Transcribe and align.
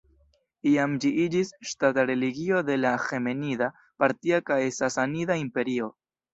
Iam 0.69 0.95
ĝi 1.03 1.11
iĝis 1.23 1.51
ŝtata 1.73 2.07
religio 2.13 2.63
de 2.71 2.79
la 2.81 2.95
Aĥemenida, 3.03 3.71
Partia 4.03 4.43
kaj 4.51 4.61
Sasanida 4.81 5.41
Imperio. 5.47 5.95